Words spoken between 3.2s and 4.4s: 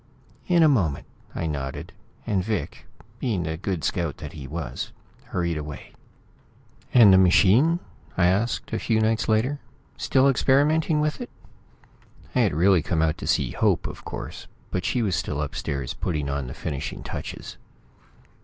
the good scout